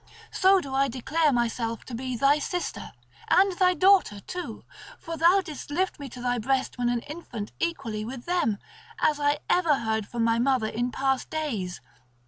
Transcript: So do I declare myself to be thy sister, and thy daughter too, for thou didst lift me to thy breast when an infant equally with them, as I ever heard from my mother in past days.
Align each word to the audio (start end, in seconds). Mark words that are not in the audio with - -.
So 0.31 0.59
do 0.61 0.73
I 0.73 0.87
declare 0.87 1.31
myself 1.31 1.85
to 1.85 1.93
be 1.93 2.15
thy 2.15 2.39
sister, 2.39 2.91
and 3.29 3.51
thy 3.51 3.75
daughter 3.75 4.19
too, 4.21 4.63
for 4.97 5.15
thou 5.15 5.41
didst 5.41 5.69
lift 5.69 5.99
me 5.99 6.09
to 6.09 6.19
thy 6.19 6.39
breast 6.39 6.79
when 6.79 6.89
an 6.89 7.01
infant 7.01 7.51
equally 7.59 8.03
with 8.03 8.25
them, 8.25 8.57
as 8.97 9.19
I 9.19 9.37
ever 9.47 9.75
heard 9.75 10.07
from 10.07 10.23
my 10.23 10.39
mother 10.39 10.65
in 10.65 10.91
past 10.91 11.29
days. 11.29 11.81